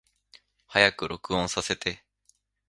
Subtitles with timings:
[0.65, 2.03] 早く録音させて